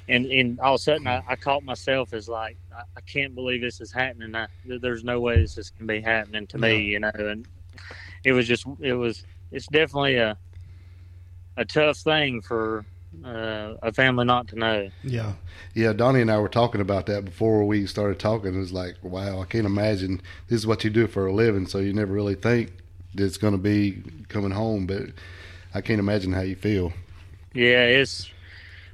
[0.08, 3.34] and and all of a sudden, I, I caught myself as like, I, I can't
[3.34, 4.34] believe this is happening.
[4.34, 7.46] I, there's no way this is can be happening to me, you know, and
[8.24, 10.36] it was just, it was, it's definitely a
[11.56, 12.84] a tough thing for
[13.24, 14.90] uh, a family not to know.
[15.02, 15.32] yeah,
[15.74, 18.54] Yeah, Donnie and I were talking about that before we started talking.
[18.54, 21.66] It was like, wow, I can't imagine this is what you do for a living,
[21.66, 22.72] so you never really think
[23.14, 24.86] that it's going to be coming home.
[24.86, 25.10] But
[25.74, 26.92] I can't imagine how you feel.
[27.56, 28.30] Yeah, it's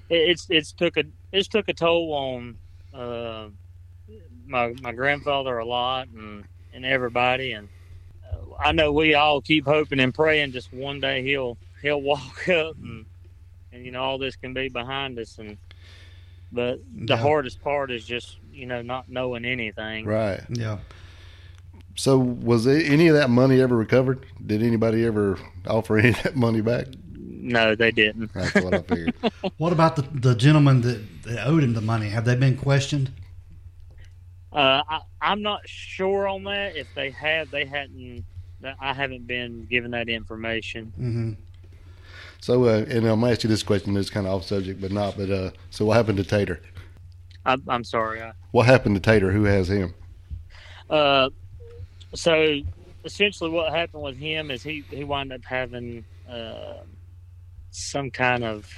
[0.09, 2.57] it's it's took a it's took a toll on
[2.95, 3.49] uh,
[4.47, 6.45] my my grandfather a lot and
[6.75, 7.69] and everybody and
[8.33, 12.49] uh, I know we all keep hoping and praying just one day he'll he'll walk
[12.49, 13.07] up and
[13.73, 15.57] and you know all this can be behind us and
[16.53, 17.17] but the Yeah.
[17.17, 20.05] hardest part is just you know not knowing anything.
[20.07, 20.41] Right.
[20.51, 20.79] yeah.
[21.95, 24.25] So, was any of that money ever recovered?
[24.45, 26.87] Did anybody ever offer any of that money back?
[27.43, 28.31] No, they didn't.
[28.35, 29.15] That's what I figured.
[29.59, 32.09] What about the the gentleman that, that owed him the money?
[32.09, 33.11] Have they been questioned?
[34.53, 36.77] Uh, I, I'm not sure on that.
[36.77, 38.25] If they have, they hadn't.
[38.81, 40.93] I haven't been given that information.
[40.97, 41.33] hmm
[42.41, 43.97] so, uh, and I'm gonna ask you this question.
[43.97, 45.17] It's kind of off subject, but not.
[45.17, 46.61] But uh, so, what happened to Tater?
[47.45, 48.21] I, I'm sorry.
[48.21, 49.31] I, What happened to Tater?
[49.31, 49.95] Who has him?
[50.91, 51.31] uh,
[52.15, 52.59] so
[53.05, 56.79] essentially, what happened with him is he he wound up having uh,
[57.73, 58.69] some kind of.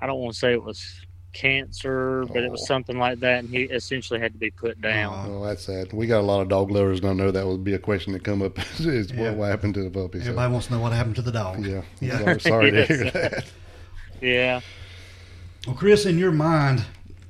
[0.00, 0.84] I don't want to say it was
[1.32, 2.66] cancer, but it was Oh.
[2.66, 5.30] something like that, and he essentially had to be put down.
[5.30, 5.92] Oh, that's sad.
[5.92, 8.24] We got a lot of dog lovers gonna know that would be a question that
[8.24, 8.58] come up.
[8.80, 9.28] is Yeah.
[9.30, 10.18] what, what happened to the puppy?
[10.18, 11.64] So, Everybody wants to know what happened to the dog.
[11.64, 12.22] yeah, Yeah.
[12.26, 13.44] I'm sorry to hear that.
[14.20, 14.60] Yeah.
[15.66, 16.84] Well, Chris, in your mind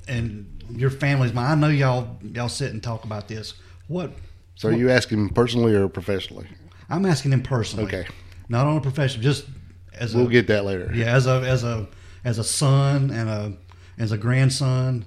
[0.07, 3.53] and your family's mind, I know y'all y'all sit and talk about this.
[3.87, 4.11] What
[4.55, 6.47] So, are you asking him personally or professionally?
[6.89, 8.05] I'm asking him personally, Okay,
[8.49, 9.45] not on a professional, just
[9.93, 10.91] as we'll a get that later.
[10.93, 11.87] yeah, as a as a
[12.23, 13.53] as a son and a
[13.97, 15.05] as a grandson.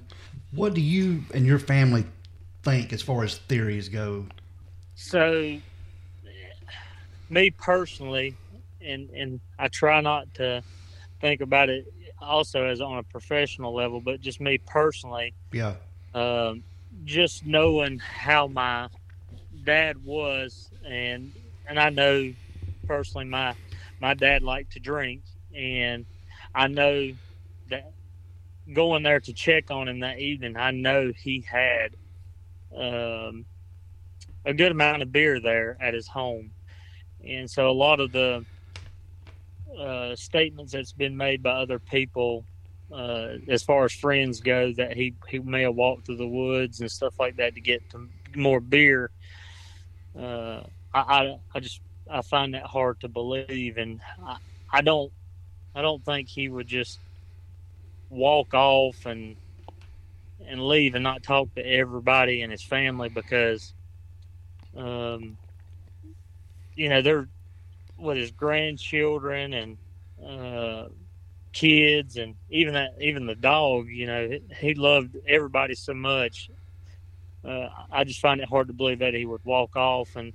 [0.51, 2.05] What do you and your family
[2.63, 4.25] think as far as theories go?
[4.95, 5.57] So,
[7.29, 8.35] me personally,
[8.81, 10.63] and and I try not to
[11.21, 11.85] think about it
[12.21, 15.75] also as on a professional level, but just me personally, Yeah,
[16.13, 16.63] um,
[17.03, 18.87] just knowing how my
[19.63, 21.31] dad was, and
[21.67, 22.33] and I know
[22.87, 23.55] personally my
[23.99, 25.23] my dad liked to drink,
[25.55, 26.05] and
[26.53, 27.11] I know
[27.69, 27.91] that
[28.73, 31.95] going there to check on him that evening, I know he had
[32.75, 33.45] um,
[34.45, 36.51] a good amount of beer there at his home,
[37.25, 38.45] and so a lot of the
[39.77, 42.45] uh, statements that's been made by other people,
[42.91, 46.79] uh, as far as friends go, that he he may have walked through the woods
[46.81, 49.11] and stuff like that to get to more beer.
[50.17, 50.61] Uh,
[50.93, 54.37] I, I I just I find that hard to believe, and I,
[54.71, 55.11] I don't
[55.75, 56.99] I don't think he would just
[58.09, 59.35] walk off and
[60.47, 63.73] and leave and not talk to everybody in his family because
[64.77, 65.37] um
[66.75, 67.27] you know they're
[67.97, 69.77] with his grandchildren and
[70.25, 70.87] uh
[71.53, 76.49] kids and even that even the dog you know he loved everybody so much.
[77.47, 80.33] Uh, i just find it hard to believe that he would walk off and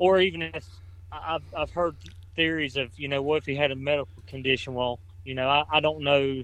[0.00, 0.66] or even if
[1.12, 1.96] i've, I've heard
[2.34, 5.64] theories of you know what if he had a medical condition well you know i,
[5.70, 6.42] I don't know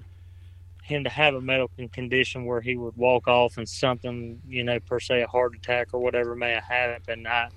[0.87, 4.79] him to have a medical condition where he would walk off and something, you know,
[4.79, 7.27] per se a heart attack or whatever may have happened.
[7.27, 7.49] I,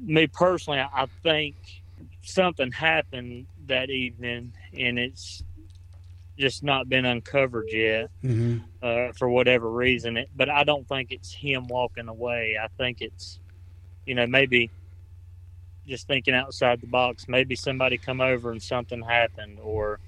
[0.00, 1.56] me personally, I think
[2.22, 5.42] something happened that evening, and it's
[6.38, 8.58] just not been uncovered yet Mm-hmm.
[8.82, 10.16] uh, for whatever reason.
[10.16, 12.56] It, but I don't think it's him walking away.
[12.62, 13.40] I think it's,
[14.06, 14.70] you know, maybe
[15.86, 17.28] just thinking outside the box.
[17.28, 20.00] Maybe somebody come over and something happened, or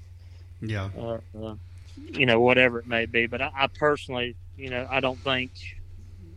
[0.61, 0.88] Yeah.
[0.98, 1.54] uh, uh,
[1.96, 3.26] you know, whatever it may be.
[3.26, 5.50] But I, I personally, you know, I don't think,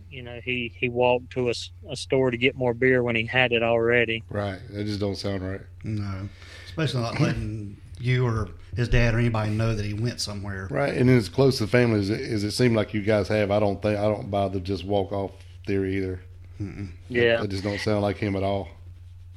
[0.10, 1.50] you know, he he walked to
[1.89, 4.24] a store to get more beer when he had it already.
[4.30, 4.60] Right.
[4.71, 5.62] That just don't sound right.
[5.84, 6.28] No.
[6.65, 10.67] Especially not letting you or his dad or anybody know that he went somewhere.
[10.71, 10.93] Right.
[10.95, 13.60] And as close to family as it, as it seemed like you guys have, I
[13.60, 15.32] don't think I don't buy the just walk off
[15.67, 16.21] theory either.
[16.62, 16.89] Mm-mm.
[17.10, 18.69] Yeah, That just don't sound like him at all.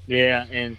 [0.06, 0.76] yeah, and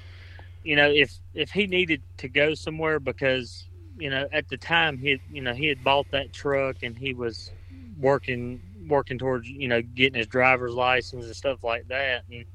[0.63, 3.65] you know, if if he needed to go somewhere because
[3.97, 7.13] you know at the time he you know he had bought that truck and he
[7.13, 7.51] was
[7.99, 12.45] working working towards you know getting his driver's license and stuff like that and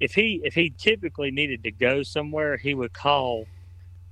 [0.00, 3.46] if he if he typically needed to go somewhere he would call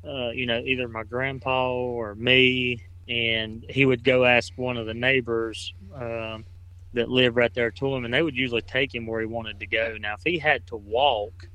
[0.08, 4.86] uh, you know either my grandpa or me and he would go ask one of
[4.86, 6.44] the neighbors um,
[6.92, 9.58] that live right there to him and they would usually take him where he wanted
[9.60, 11.48] to go now if he had to walk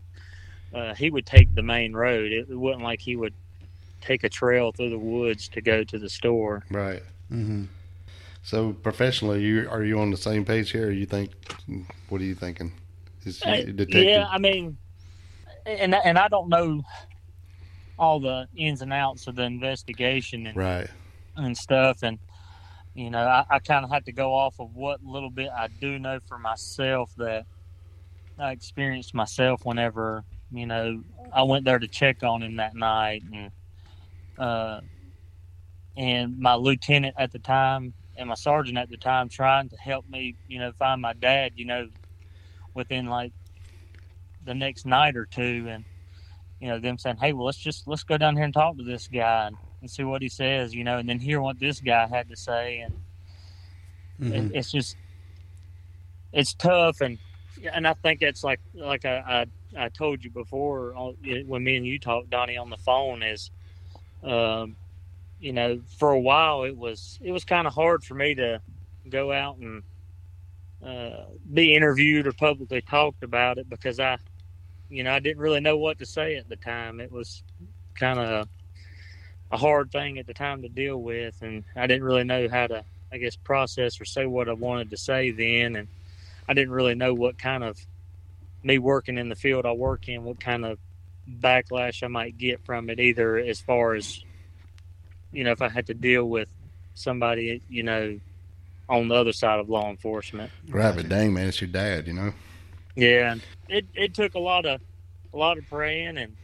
[0.73, 3.33] uh, he would take the main road it, it wasn't like he would
[4.01, 7.01] take a trail through the woods to go to the store Right.
[7.31, 7.65] Mm-hmm.
[8.43, 10.89] So professionally, you are you on the same page here?
[10.89, 11.31] Or you think?
[12.09, 12.71] What are you thinking?
[13.25, 14.05] Is Uh, detective?
[14.05, 14.77] Yeah, I mean,
[15.65, 16.83] and and I don't know
[17.97, 20.87] all the ins and outs of the investigation and, Right.
[21.35, 22.19] and stuff, and
[22.95, 25.67] you know, I, I kind of had to go off of what little bit I
[25.67, 27.45] do know for myself that
[28.39, 31.03] I experienced myself whenever you know
[31.33, 33.51] I went there to check on him that night, and
[34.37, 34.79] uh,
[35.97, 40.07] and my lieutenant at the time and my sergeant at the time trying to help
[40.09, 41.89] me, you know, find my dad, you know,
[42.73, 43.33] within like
[44.45, 45.85] the next night or two and
[46.59, 48.83] you know them saying hey well let's just let's go down here and talk to
[48.83, 49.47] this guy.
[49.47, 52.29] And, and see what he says you know and then hear what this guy had
[52.29, 52.93] to say and
[54.21, 54.51] Mm-hmm.
[54.51, 54.97] it, it's just
[56.33, 57.19] it's tough and
[57.73, 59.45] and i think it's like like i
[59.77, 60.93] i, I told you before
[61.47, 63.51] when me and you talked donnie on the phone is
[64.23, 64.77] um
[65.39, 68.61] you know for a while it was it was kind of hard for me to
[69.09, 69.83] go out and
[70.85, 74.17] uh, be interviewed or publicly talked about it because I,
[74.89, 76.99] you know, I didn't really know what to say at the time.
[76.99, 77.43] It was
[77.99, 78.47] kind of
[79.55, 82.67] a hard thing at the time to deal with, and I didn't really know how
[82.67, 85.87] to, I guess, process or say what I wanted to say then, and
[86.45, 87.79] I didn't really know what kind of
[88.63, 90.77] me working in the field I work in, what kind of
[91.39, 94.21] backlash I might get from it, either as far as,
[95.31, 96.49] you know, if I had to deal with
[96.93, 98.19] somebody, you know,
[98.89, 100.51] on the other side of law enforcement.
[100.67, 100.93] Right.
[100.93, 102.07] But dang, man, it's your dad.
[102.07, 102.33] You know.
[102.95, 103.35] Yeah,
[103.69, 104.81] it it took a lot of
[105.33, 106.35] a lot of praying and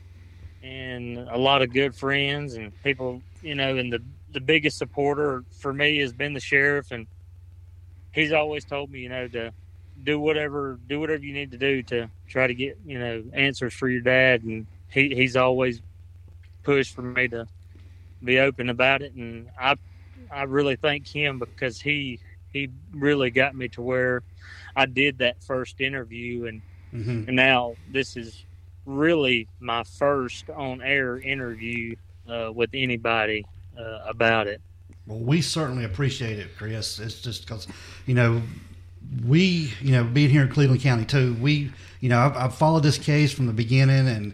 [0.62, 5.44] and a lot of good friends and people, you know, and the the biggest supporter
[5.60, 7.08] for me has been the sheriff and
[8.14, 9.54] he's always told me, you know, to
[10.02, 13.74] do whatever do whatever you need to do to try to get, you know, answers
[13.74, 15.82] for your dad and he he's always
[16.64, 17.48] pushed for me to
[18.24, 19.76] be open about it and I
[20.32, 22.20] I really thank him because he
[22.52, 24.24] he really got me to where
[24.76, 27.24] I did that first interview, and, Mm-hmm.
[27.28, 28.46] and now this is
[28.86, 31.96] really my first on air interview
[32.28, 33.46] uh, with anybody
[33.78, 34.62] uh, about it.
[35.08, 37.00] Well, we certainly appreciate it, Chris.
[37.00, 37.68] It's just because,
[38.06, 38.42] you know,
[39.26, 42.84] we, you know, being here in Cleveland County too, we, you know, I've, I've followed
[42.84, 44.34] this case from the beginning and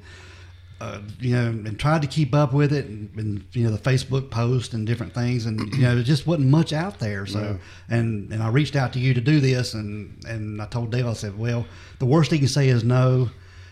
[0.79, 3.79] uh, you know, and tried to keep up with it, and, and you know the
[3.79, 7.25] Facebook post and different things, and you know there just wasn't much out there.
[7.25, 7.59] So, No.
[7.89, 11.09] and and I reached out to you to do this, and and I told Dale,
[11.09, 11.65] I said, well,
[11.97, 13.31] the worst he can say is no,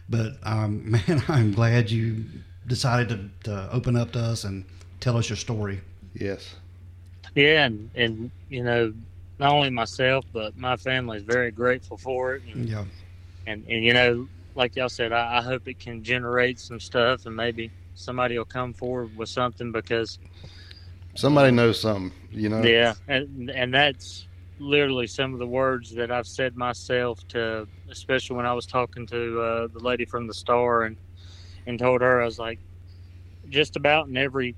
[0.10, 2.26] but um, man, I'm glad you
[2.68, 3.10] decided
[3.44, 4.66] to, to open up to us and
[5.00, 5.82] tell us your story.
[6.14, 6.56] Yes.
[7.36, 8.94] Yeah, and, and you know,
[9.40, 12.86] not only myself but my family is very grateful for it, and Yeah,
[13.48, 17.26] and, and you know, like y'all said, I, I hope it can generate some stuff,
[17.26, 20.20] and maybe somebody will come forward with something because
[21.16, 22.64] Somebody knows something, you know?
[22.64, 24.28] yeah, and and that's
[24.60, 29.08] literally some of the words that I've said myself to, especially when I was talking
[29.08, 30.98] to uh, the lady from the Star and
[31.68, 32.60] and told her I was like,
[33.50, 34.56] just about in every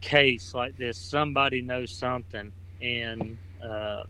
[0.00, 4.02] case like this, somebody knows something, and uh,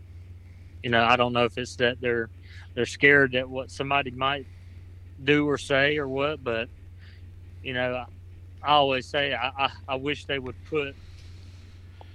[0.83, 2.29] you know, I don't know if it's that they're
[2.75, 4.47] they're scared that what somebody might
[5.23, 6.69] do or say or what, but
[7.61, 8.05] you know, I,
[8.63, 10.95] I always say I, I, I wish they would put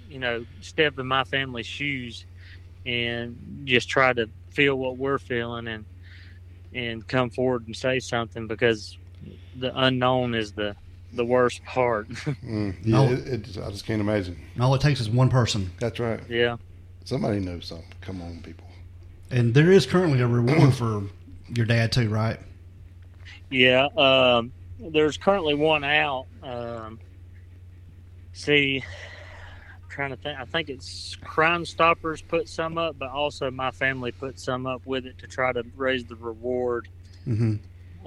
[0.07, 2.25] you know, step in my family's shoes
[2.85, 5.85] and just try to feel what we're feeling and
[6.75, 8.97] and come forward and say something because
[9.55, 10.75] the unknown is the
[11.13, 12.07] the worst part.
[12.43, 13.11] Mm, yeah, No.
[13.13, 14.37] it, it, I just can't imagine.
[14.53, 16.19] and all it takes is one person, That's right.
[16.29, 16.57] yeah.
[17.05, 17.87] Somebody knows something.
[18.01, 18.67] Come on, people.
[19.31, 21.03] and there is currently a reward for
[21.55, 22.37] your dad too, right?
[23.49, 23.87] Yeah.
[23.95, 26.25] Um there's currently one out.
[26.43, 26.99] Um
[28.33, 29.14] see I'm
[29.95, 34.11] trying to think I think it's Crime Stoppers put some up, but also my family
[34.11, 36.89] put some up with it to try to raise the reward
[37.27, 37.55] Mm-hmm.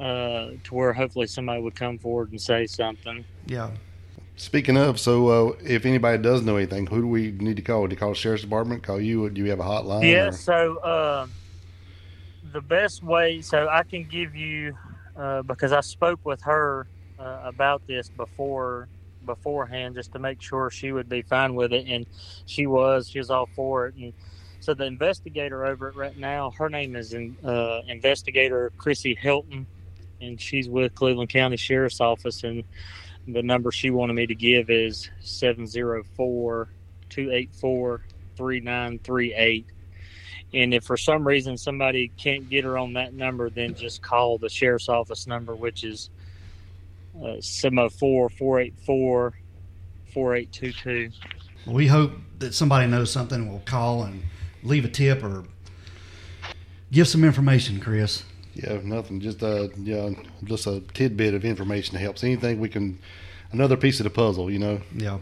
[0.01, 3.25] uh, to where hopefully somebody would come forward and say something.
[3.47, 3.71] Yeah.
[4.37, 7.85] Speaking of, so uh, if anybody does know anything, who do we need to call?
[7.89, 8.85] Do you call the sheriff's department?
[8.85, 9.29] Call you?
[9.29, 10.09] Do you have a hotline?
[10.09, 11.27] Yeah, or- so uh,
[12.53, 14.77] the best way, so I can give you,
[15.17, 16.87] uh, because I spoke with her
[17.19, 18.87] uh, about this before
[19.29, 22.07] beforehand, just to make sure she would be fine with it, and
[22.47, 23.09] she was.
[23.09, 24.13] She was all for it, and
[24.59, 29.67] so the investigator over it right now, her name is uh, Investigator Chrissy Hilton,
[30.21, 32.65] and she's with Cleveland County Sheriff's Office, and
[33.29, 36.69] the number she wanted me to give is 704
[37.09, 38.03] 284
[38.37, 39.67] 3938
[40.55, 44.39] and if for some reason somebody can't get her on that number, then just call
[44.39, 46.11] the sheriff's office number, which is
[47.23, 49.35] uh, 704 484
[50.13, 51.11] 4822.
[51.67, 54.23] We hope that somebody knows something and will call and
[54.63, 55.45] leave a tip or
[56.91, 58.25] give some information, Chris.
[58.55, 59.21] Yeah, nothing.
[59.21, 60.11] Just uh, yeah,
[60.45, 62.25] just a tidbit of information that helps.
[62.25, 62.99] Anything we can,
[63.53, 64.51] another piece of the puzzle.
[64.51, 64.81] You know.
[64.95, 65.19] Yeah.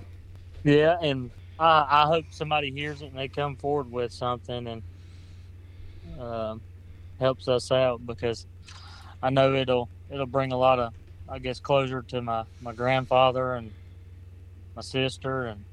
[0.64, 4.82] Yeah, and I, I hope somebody hears it and they come forward with something and
[6.20, 6.60] um,
[7.18, 8.46] helps us out because
[9.22, 10.92] I know it'll it'll bring a lot of
[11.28, 13.72] I guess closure to my my grandfather and
[14.74, 15.64] my sister and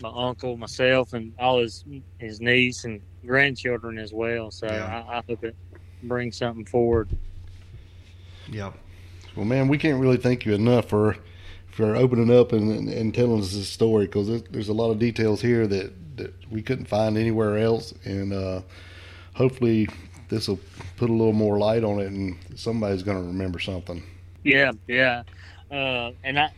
[0.00, 1.84] my uncle, myself, and all his
[2.18, 4.50] his niece and grandchildren as well.
[4.50, 5.04] So Yeah.
[5.08, 5.56] I, I hope it
[6.02, 7.08] brings something forward.
[8.48, 8.72] Yeah.
[9.36, 11.16] Well, man, we can't really thank you enough for
[11.70, 14.90] for opening up and and, and telling us this story because there's, there's a lot
[14.90, 18.60] of details here that that we couldn't find anywhere else, and uh,
[19.34, 19.88] hopefully
[20.28, 20.60] this will
[20.96, 24.02] put a little more light on it, and somebody's going to remember something.
[24.42, 25.22] Yeah, yeah,
[25.70, 26.50] uh, and I,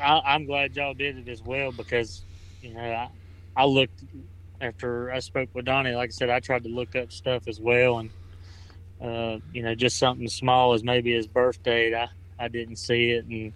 [0.00, 2.22] I, I'm glad y'all did it as well because,
[2.62, 3.08] you know, I,
[3.56, 4.04] I looked
[4.60, 5.92] after I spoke with Donnie.
[5.92, 8.10] Like I said, I tried to look up stuff as well, and
[9.02, 11.94] uh, you know, just something small as maybe his birth date.
[11.94, 12.08] I,
[12.38, 13.52] I didn't see it, and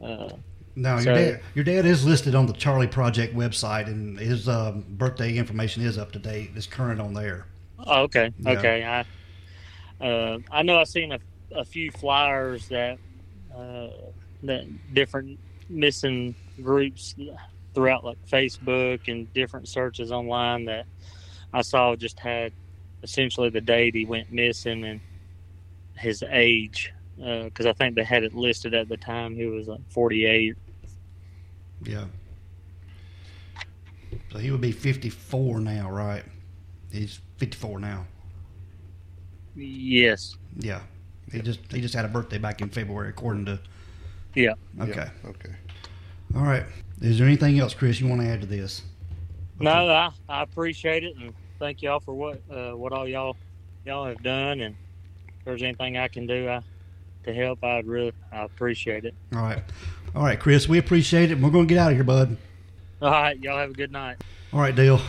[0.00, 0.36] uh,
[0.76, 4.48] No, your So- dad, your dad is listed on the Charley Project website, and his
[4.48, 6.50] um, birthday information is up to date.
[6.54, 7.46] It's current on there.
[7.84, 8.50] oh, okay, Yeah.
[8.52, 8.84] okay.
[10.00, 11.18] I, uh, I know I've seen a,
[11.52, 12.98] a few flyers that
[13.54, 13.88] uh,
[14.42, 15.38] that different
[15.68, 17.14] missing groups
[17.74, 20.86] throughout like Facebook and different searches online that
[21.52, 22.52] I saw just had
[23.02, 25.00] essentially the date he went missing and
[25.96, 29.80] his age because I think they had it listed at the time he was like
[29.90, 30.56] 48.
[31.82, 32.06] Yeah.
[34.32, 36.24] So he would be 54 now, right?
[36.90, 38.06] He's 54 now.
[39.54, 40.36] Yes.
[40.56, 40.80] Yeah.
[41.32, 43.60] He just he just had a birthday back in February, according to.
[44.34, 44.54] Yeah.
[44.80, 44.92] Okay.
[44.96, 45.52] Yeah, okay.
[46.36, 46.64] All right.
[47.00, 48.82] Is there anything else, Chris, you want to add to this?
[49.58, 53.36] No, I, I appreciate it and thank y'all for what uh, what all y'all
[53.84, 54.74] y'all have done and
[55.28, 56.62] if there's anything I can do I,
[57.24, 59.14] to help I'd really I appreciate it.
[59.34, 59.62] All right.
[60.14, 61.38] All right, Chris, we appreciate it.
[61.38, 62.36] We're going to get out of here, bud.
[63.00, 64.16] All right, y'all have a good night.
[64.52, 65.00] All right, Dale.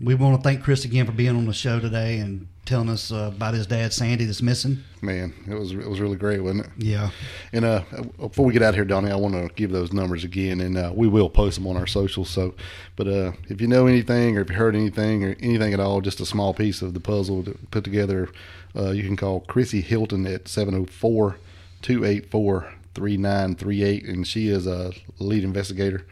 [0.00, 3.10] We want to thank Chris again for being on the show today and telling us
[3.10, 4.84] uh, about his dad, Sandy, that's missing.
[5.00, 6.72] Man, it was it was really great, wasn't it?
[6.78, 7.10] Yeah.
[7.52, 7.82] And uh,
[8.18, 10.78] before we get out of here, Donnie, I want to give those numbers again, and
[10.78, 12.30] uh, we will post them on our socials.
[12.30, 12.54] So,
[12.94, 16.00] but uh, if you know anything, or if you heard anything, or anything at all,
[16.00, 18.28] just a small piece of the puzzle to put together,
[18.76, 21.38] uh, you can call Chrissy Hilton at 704
[21.82, 26.06] 284 3938, and she is a lead investigator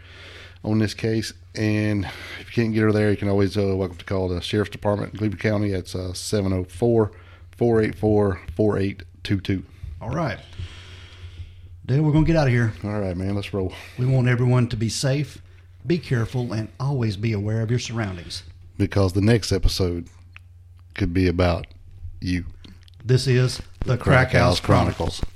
[0.64, 1.32] on this case.
[1.57, 2.05] And
[2.41, 4.71] if you can't get her there, you can always uh, welcome to call the Sheriff's
[4.71, 5.73] Department in Cleveland County.
[5.73, 7.13] It's uh, 704
[7.57, 9.65] 484 4822.
[10.01, 10.39] All right.
[11.87, 12.73] Dale, we're going to get out of here.
[12.85, 13.73] All right, man, let's roll.
[13.99, 15.41] We want everyone to be safe,
[15.87, 18.43] be careful, and always be aware of your surroundings.
[18.77, 20.09] Because the next episode
[20.95, 21.67] could be about
[22.21, 22.45] you.
[23.05, 25.21] This is the, Crack Crack House House Chronicles.
[25.21, 25.36] Chronicles.